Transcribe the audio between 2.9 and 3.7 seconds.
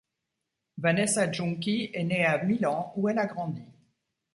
où elle a grandi.